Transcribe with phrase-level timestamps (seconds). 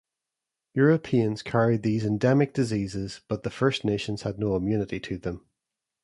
[0.73, 5.45] Europeans carried these endemic diseases but the First Nations had no immunity to them.